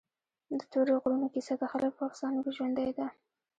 د 0.59 0.61
تورې 0.71 0.93
غرونو 1.01 1.27
کیسه 1.33 1.53
د 1.57 1.63
خلکو 1.71 1.95
په 1.97 2.03
افسانو 2.09 2.39
کې 2.45 2.51
ژوندۍ 2.57 2.89
ده. 2.97 3.07